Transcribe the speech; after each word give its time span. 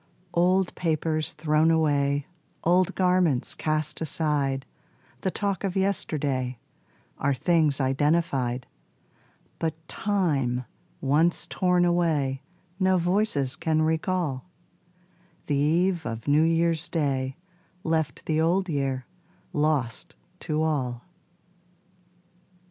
Old 0.33 0.73
papers 0.73 1.33
thrown 1.33 1.69
away, 1.69 2.25
Old 2.63 2.95
garments 2.95 3.53
cast 3.53 4.01
aside, 4.01 4.65
The 5.21 5.29
talk 5.29 5.63
of 5.63 5.75
yesterday, 5.75 6.57
Are 7.19 7.35
things 7.35 7.79
identified; 7.79 8.65
But 9.59 9.75
time 9.87 10.65
once 11.01 11.45
torn 11.45 11.85
away 11.85 12.41
No 12.79 12.97
voices 12.97 13.55
can 13.55 13.83
recall: 13.83 14.49
The 15.45 15.53
eve 15.57 16.03
of 16.03 16.27
New 16.27 16.41
Year's 16.41 16.89
Day 16.89 17.37
Left 17.83 18.25
the 18.25 18.41
Old 18.41 18.67
Year 18.69 19.05
lost 19.53 20.15
to 20.39 20.63
all. 20.63 21.03